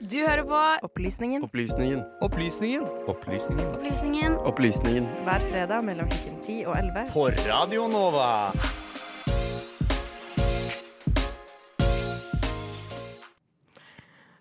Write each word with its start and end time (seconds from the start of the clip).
Du 0.00 0.16
hører 0.24 0.44
på 0.48 0.58
Opplysningen 0.86 1.42
Opplysningen. 1.44 2.00
Opplysningen. 2.24 2.84
Opplysningen. 3.06 3.66
Opplysningen 3.76 4.36
Opplysningen. 4.48 5.08
hver 5.26 5.44
fredag 5.50 5.84
mellom 5.84 6.08
klokken 6.08 6.38
10 6.46 6.64
og 6.70 6.76
11. 6.78 7.04
På 7.12 7.26
Radio 7.50 7.84
Nova. 7.92 8.30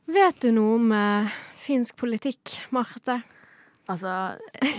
Vet 0.09 0.39
du 0.41 0.49
noe 0.55 0.77
om 0.79 0.91
eh, 0.95 1.35
finsk 1.61 1.99
politikk, 2.01 2.55
Marte? 2.73 3.19
Altså, 3.89 4.13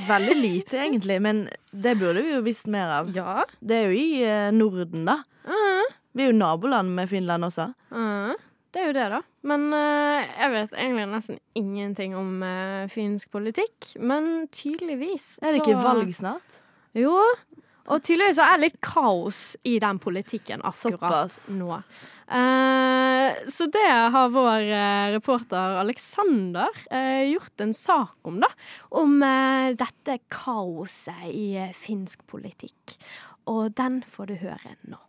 veldig 0.09 0.37
lite 0.39 0.81
egentlig, 0.85 1.19
men 1.23 1.45
det 1.71 1.97
burde 1.99 2.23
vi 2.25 2.35
jo 2.35 2.43
visst 2.47 2.71
mer 2.71 2.91
av. 3.01 3.11
Ja. 3.15 3.45
Det 3.61 3.79
er 3.83 3.91
jo 3.91 3.99
i 4.01 4.23
eh, 4.27 4.51
Norden, 4.55 5.05
da. 5.09 5.21
Uh, 5.47 5.87
Vi 6.15 6.25
er 6.25 6.33
jo 6.33 6.39
naboland 6.41 6.91
med 6.95 7.11
Finland 7.11 7.47
også. 7.47 7.71
uh, 7.95 8.33
det 8.71 8.83
er 8.83 8.91
jo 8.91 8.95
det, 8.95 9.07
da. 9.11 9.21
Men 9.51 9.67
uh, 9.75 10.21
jeg 10.23 10.53
vet 10.53 10.75
egentlig 10.77 11.07
nesten 11.11 11.41
ingenting 11.59 12.15
om 12.19 12.45
uh, 12.45 12.87
finsk 12.93 13.33
politikk. 13.35 13.95
Men 13.99 14.47
tydeligvis 14.55 15.39
Er 15.43 15.57
det 15.57 15.65
ikke 15.65 15.81
valg 15.83 16.13
snart? 16.15 16.61
Jo. 16.95 17.17
Og 17.91 18.05
tydeligvis 18.07 18.39
så 18.39 18.47
er 18.47 18.61
det 18.61 18.69
litt 18.69 18.81
kaos 18.85 19.43
i 19.67 19.79
den 19.83 19.99
politikken 20.03 20.63
akkurat 20.63 21.35
Såpass. 21.35 21.41
nå. 21.59 21.81
Uh, 22.31 23.35
så 23.51 23.67
det 23.75 23.89
har 24.15 24.31
vår 24.31 24.69
reporter 25.17 25.81
Alexander 25.81 26.71
eh, 26.95 27.27
gjort 27.33 27.65
en 27.65 27.75
sak 27.75 28.31
om, 28.31 28.39
da. 28.45 28.53
Om 28.95 29.19
dette 29.75 30.21
kaoset 30.31 31.27
i 31.35 31.59
finsk 31.75 32.23
politikk. 32.31 33.01
Og 33.51 33.75
den 33.75 34.05
får 34.07 34.31
du 34.31 34.39
høre 34.47 34.77
nå. 34.87 35.01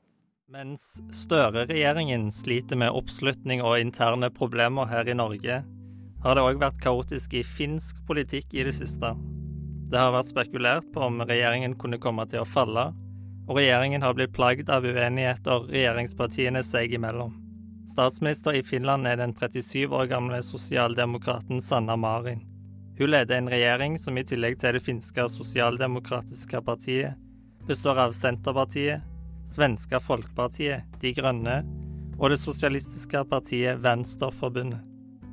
Mens 0.52 0.98
Støre-regjeringen 1.16 2.26
sliter 2.36 2.76
med 2.76 2.92
oppslutning 2.92 3.62
og 3.64 3.78
interne 3.80 4.28
problemer 4.36 4.90
her 4.90 5.08
i 5.08 5.14
Norge, 5.16 5.62
har 6.26 6.36
det 6.36 6.42
òg 6.44 6.58
vært 6.60 6.82
kaotisk 6.84 7.38
i 7.40 7.44
finsk 7.48 8.02
politikk 8.10 8.52
i 8.60 8.66
det 8.68 8.74
siste. 8.76 9.14
Det 9.88 9.96
har 9.96 10.12
vært 10.12 10.34
spekulert 10.34 10.90
på 10.92 11.06
om 11.06 11.24
regjeringen 11.24 11.78
kunne 11.80 12.02
komme 12.04 12.26
til 12.28 12.42
å 12.42 12.50
falle, 12.50 12.90
og 13.48 13.62
regjeringen 13.62 14.04
har 14.04 14.18
blitt 14.18 14.34
plagd 14.36 14.68
av 14.76 14.84
uenigheter 14.84 15.70
regjeringspartiene 15.70 16.66
seg 16.68 16.98
imellom. 17.00 17.32
Statsminister 17.94 18.60
i 18.60 18.66
Finland 18.68 19.08
er 19.08 19.22
den 19.24 19.32
37 19.32 19.88
år 19.88 20.12
gamle 20.12 20.42
sosialdemokraten 20.44 21.64
Sanna 21.64 21.96
Marin. 21.96 22.44
Hun 23.00 23.14
leder 23.16 23.40
en 23.40 23.48
regjering 23.56 23.96
som 23.96 24.20
i 24.20 24.28
tillegg 24.28 24.60
til 24.60 24.76
det 24.76 24.84
finske 24.84 25.30
sosialdemokratiske 25.32 26.60
partiet 26.68 27.16
består 27.72 28.04
av 28.04 28.12
Senterpartiet, 28.18 29.08
Svenska 29.52 30.00
Folkpartiet, 30.00 30.88
De 31.02 31.12
Grønne 31.12 31.58
og 32.22 32.32
det 32.32 32.40
sosialistiske 32.40 33.26
partiet 33.28 33.82
Venstreforbundet. 33.84 34.80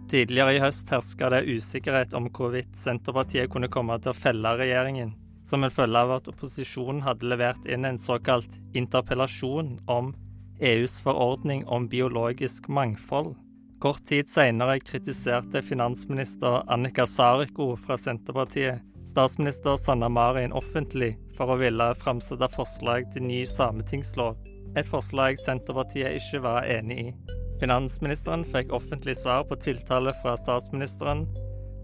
Tidligere 0.09 0.57
i 0.57 0.61
høst 0.63 0.89
herska 0.89 1.29
det 1.35 1.45
usikkerhet 1.47 2.15
om 2.17 2.31
hvorvidt 2.33 2.73
Senterpartiet 2.81 3.51
kunne 3.53 3.69
komme 3.69 3.99
til 4.01 4.15
å 4.15 4.17
felle 4.17 4.55
regjeringen, 4.57 5.13
som 5.47 5.63
en 5.65 5.73
følge 5.73 6.01
av 6.01 6.15
at 6.17 6.31
opposisjonen 6.33 7.05
hadde 7.05 7.29
levert 7.29 7.69
inn 7.69 7.85
en 7.85 8.01
såkalt 8.01 8.57
interpellasjon 8.77 9.75
om 9.87 10.15
EUs 10.59 10.97
forordning 11.05 11.67
om 11.69 11.87
biologisk 11.93 12.67
mangfold. 12.73 13.37
Kort 13.79 14.03
tid 14.09 14.33
senere 14.33 14.81
kritiserte 14.83 15.63
finansminister 15.63 16.65
Annika 16.67 17.07
Sariko 17.07 17.75
fra 17.79 18.01
Senterpartiet 18.01 18.83
statsminister 19.09 19.77
Sanna 19.77 20.09
Marin 20.09 20.53
offentlig 20.53 21.15
for 21.37 21.55
å 21.55 21.59
ville 21.61 21.87
framsette 21.97 22.49
forslag 22.53 23.09
til 23.15 23.25
ny 23.25 23.41
sametingslov, 23.49 24.37
et 24.77 24.89
forslag 24.89 25.41
Senterpartiet 25.41 26.19
ikke 26.21 26.43
var 26.45 26.69
enig 26.69 26.99
i. 27.01 27.13
Finansministeren 27.59 28.45
fikk 28.47 28.75
offentlig 28.77 29.17
svar 29.19 29.47
på 29.49 29.57
tiltale 29.65 30.13
fra 30.21 30.37
statsministeren, 30.39 31.25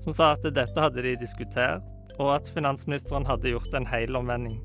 som 0.05 0.15
sa 0.15 0.35
at 0.35 0.45
dette 0.45 0.81
hadde 0.81 1.03
de 1.03 1.17
diskutert, 1.19 1.87
og 2.19 2.37
at 2.37 2.51
finansministeren 2.55 3.27
hadde 3.27 3.55
gjort 3.55 3.75
en 3.75 3.89
hel 3.89 4.21
omvending. 4.21 4.61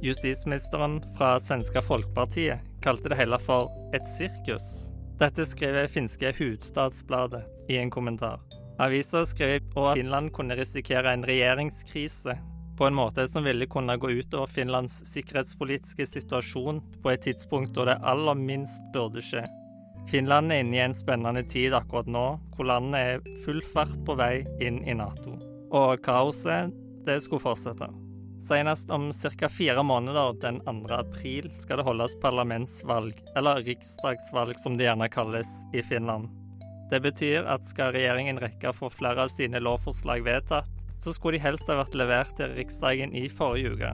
Justisministeren 0.00 1.00
fra 1.18 1.34
svenska 1.42 1.82
Folkpartiet 1.82 2.62
kalte 2.84 3.10
det 3.10 3.18
hele 3.18 3.40
for 3.42 3.72
et 3.92 4.06
sirkus. 4.08 4.88
Dette 5.18 5.44
skriver 5.50 5.90
finske 5.90 6.30
Hudstadsbladet 6.38 7.42
i 7.68 7.80
en 7.82 7.90
kommentar. 7.90 8.38
Avisa 8.78 9.24
skrev 9.26 9.58
at 9.76 9.94
Finland 9.98 10.32
kunne 10.32 10.54
risikere 10.54 11.10
en 11.12 11.26
regjeringskrise 11.26 12.36
på 12.78 12.86
en 12.86 12.94
måte 12.94 13.24
som 13.26 13.42
ville 13.44 13.66
kunne 13.66 13.96
gå 13.98 14.10
utover 14.10 14.46
Finlands 14.46 15.00
sikkerhetspolitiske 15.10 16.06
situasjon 16.06 16.78
på 17.02 17.10
et 17.10 17.24
tidspunkt 17.26 17.74
da 17.74 17.88
det 17.90 17.96
aller 18.06 18.38
minst 18.38 18.84
burde 18.94 19.24
skje. 19.24 19.42
Finland 20.08 20.54
er 20.54 20.62
inne 20.62 20.78
i 20.78 20.84
en 20.84 20.94
spennende 20.94 21.42
tid 21.42 21.74
akkurat 21.74 22.06
nå, 22.06 22.26
hvor 22.54 22.70
landet 22.70 23.00
er 23.00 23.42
full 23.44 23.58
fart 23.74 23.98
på 24.06 24.14
vei 24.16 24.46
inn 24.62 24.78
i 24.86 24.94
Nato. 24.96 25.34
Og 25.74 25.98
kaoset, 26.06 26.70
det 27.04 27.18
skulle 27.26 27.42
fortsette. 27.42 27.90
Senest 28.46 28.94
om 28.94 29.10
ca. 29.10 29.48
fire 29.50 29.82
måneder, 29.82 30.38
den 30.40 30.62
2. 30.62 30.94
april, 30.94 31.50
skal 31.52 31.82
det 31.82 31.88
holdes 31.90 32.14
parlamentsvalg, 32.22 33.18
eller 33.36 33.64
riksdagsvalg 33.66 34.54
som 34.62 34.78
det 34.78 34.86
gjerne 34.86 35.10
kalles, 35.10 35.50
i 35.74 35.82
Finland. 35.82 36.30
Det 36.90 37.00
betyr 37.04 37.44
at 37.44 37.66
skal 37.68 37.92
regjeringen 37.92 38.40
rekke 38.40 38.70
å 38.70 38.76
få 38.76 38.88
flere 38.92 39.26
av 39.26 39.32
sine 39.32 39.60
lovforslag 39.60 40.24
vedtatt, 40.24 40.70
så 40.98 41.12
skulle 41.12 41.36
de 41.36 41.44
helst 41.44 41.68
ha 41.68 41.76
vært 41.78 41.96
levert 41.98 42.36
til 42.38 42.54
Riksdagen 42.56 43.12
i 43.14 43.28
forrige 43.28 43.74
uke. 43.74 43.90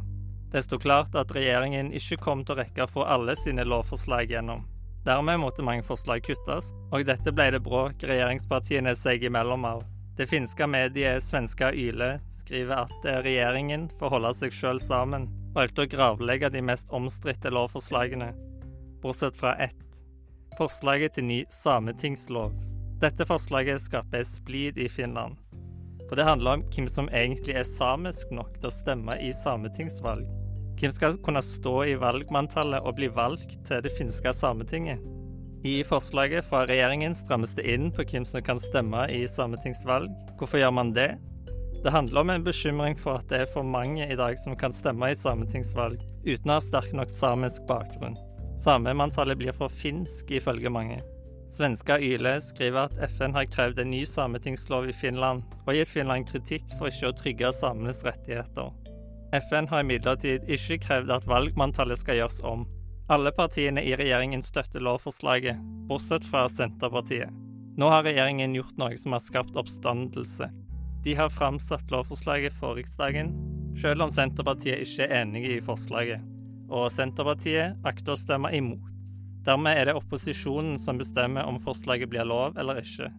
Det 0.55 0.63
sto 0.63 0.79
klart 0.79 1.17
at 1.19 1.33
regjeringen 1.35 1.91
ikke 1.93 2.21
kom 2.23 2.45
til 2.47 2.55
å 2.55 2.61
rekke 2.63 2.85
å 2.85 2.91
få 2.91 3.07
alle 3.11 3.35
sine 3.37 3.65
lovforslag 3.67 4.31
gjennom. 4.31 4.63
Dermed 5.05 5.43
måtte 5.43 5.65
mange 5.67 5.85
forslag 5.85 6.23
kuttes, 6.25 6.71
og 6.95 7.05
dette 7.05 7.33
ble 7.35 7.51
det 7.53 7.61
bråk 7.67 8.07
regjeringspartiene 8.07 8.95
seg 8.97 9.27
imellom 9.27 9.67
av. 9.69 9.83
Det 10.17 10.29
finske 10.31 10.69
mediet 10.71 11.25
Svenska 11.27 11.73
Yle 11.75 12.21
skriver 12.33 12.87
at 12.87 13.09
regjeringen, 13.27 13.89
for 13.99 14.07
å 14.07 14.15
holde 14.15 14.31
seg 14.39 14.55
sjøl 14.55 14.79
sammen, 14.81 15.27
valgte 15.57 15.85
å 15.85 15.91
gravlegge 15.91 16.53
de 16.55 16.63
mest 16.63 16.95
omstridte 16.95 17.51
lovforslagene, 17.51 18.31
bortsett 19.03 19.37
fra 19.37 19.57
ett. 19.59 19.83
Forslaget 20.55 21.19
til 21.19 21.27
ny 21.27 21.41
sametingslov. 21.51 22.55
Dette 23.03 23.27
forslaget 23.27 23.83
skaper 23.83 24.23
splid 24.27 24.79
i 24.79 24.89
Finland. 24.89 25.37
For 26.09 26.19
det 26.19 26.27
handler 26.29 26.59
om 26.59 26.65
hvem 26.71 26.87
som 26.91 27.09
egentlig 27.11 27.57
er 27.59 27.67
samisk 27.67 28.31
nok 28.31 28.55
til 28.61 28.71
å 28.71 28.75
stemme 28.75 29.17
i 29.19 29.33
sametingsvalg. 29.35 30.29
Hvem 30.79 30.93
skal 30.95 31.19
kunne 31.25 31.43
stå 31.43 31.75
i 31.91 31.99
valgmanntallet 31.99 32.85
og 32.87 32.97
bli 32.99 33.09
valgt 33.15 33.57
til 33.67 33.83
det 33.85 33.95
finske 33.99 34.33
sametinget? 34.35 35.03
I 35.65 35.79
forslaget 35.89 36.45
fra 36.45 36.67
regjeringen 36.69 37.15
strammes 37.17 37.55
det 37.57 37.65
inn 37.73 37.89
på 37.95 38.05
hvem 38.11 38.27
som 38.29 38.45
kan 38.45 38.61
stemme 38.61 39.07
i 39.11 39.23
sametingsvalg. 39.31 40.11
Hvorfor 40.39 40.61
gjør 40.61 40.75
man 40.77 40.93
det? 40.97 41.15
Det 41.85 41.93
handler 41.93 42.21
om 42.21 42.31
en 42.35 42.45
bekymring 42.45 42.99
for 43.01 43.21
at 43.21 43.27
det 43.29 43.43
er 43.43 43.51
for 43.51 43.65
mange 43.65 44.05
i 44.05 44.17
dag 44.17 44.39
som 44.41 44.57
kan 44.61 44.73
stemme 44.73 45.11
i 45.11 45.17
sametingsvalg 45.19 45.99
uten 46.25 46.53
å 46.53 46.59
ha 46.59 46.63
sterk 46.65 46.95
nok 46.97 47.11
samisk 47.13 47.65
bakgrunn. 47.69 48.17
Samemanntallet 48.61 49.41
blir 49.41 49.57
for 49.57 49.73
finsk, 49.73 50.31
ifølge 50.31 50.73
mange. 50.73 51.01
Svenska 51.55 52.01
Yle 52.03 52.41
skriver 52.43 52.89
at 52.89 53.11
FN 53.13 53.35
har 53.37 53.45
krevd 53.47 53.79
en 53.79 53.93
ny 53.93 54.01
sametingslov 54.11 54.89
i 54.91 54.93
Finland, 54.93 55.45
og 55.69 55.77
gitt 55.77 55.93
Finland 55.93 56.27
kritikk 56.27 56.65
for 56.81 56.91
ikke 56.91 57.13
å 57.13 57.15
trygge 57.15 57.51
samenes 57.55 58.01
rettigheter. 58.03 58.73
FN 59.39 59.69
har 59.71 59.85
imidlertid 59.85 60.49
ikke 60.51 60.81
krevd 60.83 61.13
at 61.15 61.29
valgmanntallet 61.31 62.01
skal 62.01 62.19
gjøres 62.19 62.41
om. 62.43 62.65
Alle 63.07 63.31
partiene 63.37 63.85
i 63.87 63.95
regjeringen 63.95 64.43
støtter 64.43 64.83
lovforslaget, 64.83 65.61
bortsett 65.87 66.27
fra 66.27 66.49
Senterpartiet. 66.51 67.31
Nå 67.79 67.91
har 67.93 68.03
regjeringen 68.07 68.57
gjort 68.59 68.79
noe 68.81 68.99
som 68.99 69.15
har 69.15 69.23
skapt 69.23 69.59
oppstandelse. 69.59 70.49
De 71.07 71.15
har 71.15 71.31
framsatt 71.31 71.91
lovforslaget 71.95 72.57
for 72.59 72.81
Riksdagen, 72.81 73.31
selv 73.79 74.09
om 74.09 74.15
Senterpartiet 74.15 74.83
ikke 74.89 75.07
er 75.07 75.21
enige 75.21 75.55
i 75.55 75.63
forslaget. 75.63 76.27
Og 76.67 76.91
Senterpartiet 76.91 77.79
akter 77.87 78.17
å 78.17 78.19
stemme 78.19 78.51
imot. 78.57 78.94
Dermed 79.45 79.77
er 79.77 79.91
det 79.91 79.99
opposisjonen 79.99 80.79
som 80.81 80.99
bestemmer 80.99 81.45
om 81.45 81.61
forslaget 81.61 82.09
blir 82.09 82.25
lov 82.25 82.57
eller 82.59 82.81
ikke. 82.81 83.11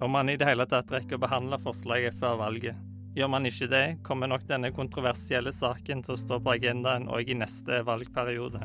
Om 0.00 0.12
man 0.12 0.28
i 0.28 0.36
det 0.36 0.48
hele 0.48 0.66
tatt 0.68 0.92
rekker 0.92 1.16
å 1.16 1.22
behandle 1.24 1.60
forslaget 1.60 2.16
før 2.20 2.36
valget. 2.40 2.76
Gjør 3.16 3.30
man 3.32 3.48
ikke 3.48 3.66
det, 3.72 3.86
kommer 4.06 4.28
nok 4.30 4.44
denne 4.46 4.70
kontroversielle 4.76 5.52
saken 5.52 6.04
til 6.04 6.14
å 6.14 6.20
stå 6.20 6.38
på 6.44 6.52
agendaen 6.52 7.08
òg 7.10 7.32
i 7.32 7.38
neste 7.40 7.80
valgperiode. 7.88 8.60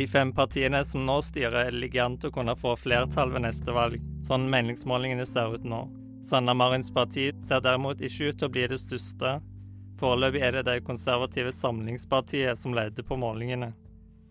De 0.00 0.06
fem 0.08 0.32
partiene 0.32 0.80
som 0.84 1.04
nå 1.04 1.18
styrer, 1.22 1.70
ligger 1.76 2.06
an 2.06 2.16
til 2.18 2.32
å 2.32 2.34
kunne 2.38 2.56
få 2.56 2.72
flertall 2.80 3.34
ved 3.34 3.44
neste 3.44 3.74
valg, 3.76 4.00
sånn 4.24 4.48
meningsmålingene 4.50 5.26
ser 5.28 5.54
ut 5.54 5.66
nå. 5.68 5.84
Sanna 6.24 6.54
Marins 6.56 6.90
parti 6.92 7.30
ser 7.44 7.60
derimot 7.64 8.00
ikke 8.00 8.30
ut 8.30 8.40
til 8.40 8.48
å 8.48 8.54
bli 8.54 8.64
det 8.72 8.80
største. 8.80 9.36
Foreløpig 10.00 10.42
er 10.46 10.56
det 10.56 10.64
det 10.70 10.80
konservative 10.88 11.52
Samlingspartiet 11.52 12.56
som 12.58 12.74
leder 12.76 13.04
på 13.04 13.20
målingene. 13.20 13.74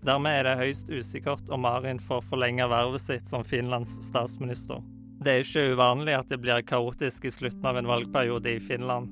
Dermed 0.06 0.40
er 0.40 0.48
det 0.48 0.60
høyst 0.62 0.90
usikkert 0.90 1.50
om 1.52 1.66
Marin 1.66 2.00
får 2.00 2.24
forlenge 2.30 2.68
vervet 2.72 3.04
sitt 3.04 3.28
som 3.28 3.44
Finlands 3.44 3.98
statsminister. 4.06 4.82
Det 5.20 5.34
er 5.34 5.44
ikke 5.44 5.76
uvanlig 5.76 6.16
at 6.16 6.30
det 6.32 6.40
blir 6.40 6.64
kaotisk 6.64 7.28
i 7.28 7.34
slutten 7.36 7.66
av 7.68 7.78
en 7.78 7.90
valgperiode 7.90 8.56
i 8.56 8.62
Finland. 8.64 9.12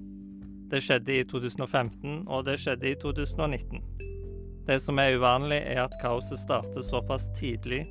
Det 0.72 0.80
skjedde 0.84 1.16
i 1.16 1.26
2015, 1.28 2.24
og 2.28 2.46
det 2.48 2.58
skjedde 2.64 2.92
i 2.92 2.96
2019. 3.00 3.84
Det 4.68 4.80
som 4.84 5.00
er 5.00 5.16
uvanlig, 5.20 5.60
er 5.64 5.86
at 5.86 5.96
kaoset 6.02 6.40
starter 6.40 6.84
såpass 6.84 7.30
tidlig. 7.40 7.86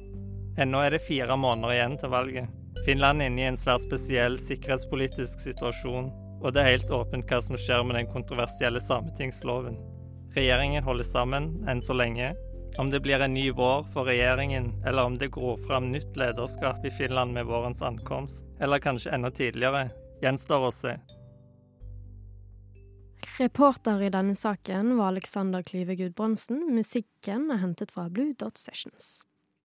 Ennå 0.60 0.81
er 0.84 0.96
det 0.96 1.04
fire 1.04 1.37
måneder 1.40 1.76
igjen 1.76 1.99
til 2.00 2.12
valget, 2.12 2.52
Finland 2.84 3.22
er 3.22 3.31
inne 3.31 3.42
i 3.42 3.49
en 3.49 3.58
svært 3.58 3.82
spesiell 3.87 4.37
sikkerhetspolitisk 4.38 5.40
situasjon, 5.42 6.10
og 6.38 6.52
det 6.54 6.62
er 6.62 6.75
helt 6.75 6.92
åpent 6.94 7.26
hva 7.26 7.40
som 7.42 7.56
skjer 7.58 7.82
med 7.87 7.96
den 7.99 8.10
kontroversielle 8.12 8.82
sametingsloven. 8.82 9.78
Regjeringen 10.37 10.84
holder 10.84 11.08
sammen 11.08 11.49
enn 11.66 11.81
så 11.82 11.96
lenge. 11.96 12.34
Om 12.78 12.90
det 12.90 13.00
blir 13.00 13.20
en 13.20 13.34
ny 13.34 13.50
vår 13.50 13.84
for 13.93 14.05
regjeringen, 14.05 14.84
eller 14.84 15.05
om 15.05 15.19
det 15.19 15.28
gror 15.32 15.56
fram 15.56 15.93
nytt 15.93 16.17
lederskap 16.17 16.84
i 16.84 16.90
Finland 16.90 17.32
med 17.32 17.46
vårens 17.46 17.82
ankomst, 17.82 18.46
eller 18.61 18.78
kanskje 18.78 19.14
enda 19.17 19.31
tidligere, 19.31 19.88
gjenstår 20.23 20.67
å 20.69 20.73
se. 20.75 20.96
Reporter 23.38 24.02
i 24.02 24.11
denne 24.12 24.37
saken 24.37 24.96
var 24.96 25.14
Alexander 25.14 25.62
Klyve 25.62 25.96
Gudbrandsen. 25.96 26.62
Musikken 26.73 27.50
er 27.52 27.61
hentet 27.64 27.93
fra 27.93 28.08
Blue 28.12 28.37
Dot 28.37 28.61
Sessions. 28.61 29.25